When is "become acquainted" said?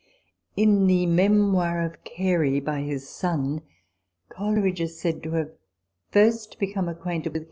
6.57-7.29